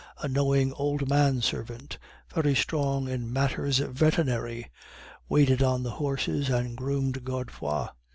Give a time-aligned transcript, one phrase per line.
[0.23, 1.99] A knowing old man servant,
[2.33, 4.71] very strong in matters veterinary,
[5.29, 7.89] waited on the horses and groomed Godefroid.